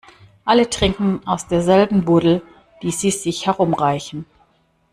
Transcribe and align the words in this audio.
Alle 0.45 0.67
trinken 0.67 1.21
aus 1.27 1.45
derselben 1.47 2.03
Buddel, 2.05 2.41
die 2.81 2.89
sie 2.89 3.11
sich 3.11 3.45
herumreichen. 3.45 4.25